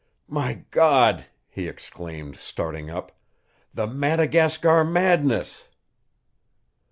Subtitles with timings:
[0.27, 3.11] "My God!" he exclaimed, starting up.
[3.71, 5.67] "The Madagascar madness!"